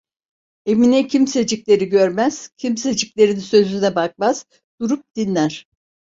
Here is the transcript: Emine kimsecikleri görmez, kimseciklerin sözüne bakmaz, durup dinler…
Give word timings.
Emine 0.65 1.07
kimsecikleri 1.07 1.89
görmez, 1.89 2.47
kimseciklerin 2.57 3.39
sözüne 3.39 3.95
bakmaz, 3.95 4.45
durup 4.81 5.15
dinler… 5.15 5.67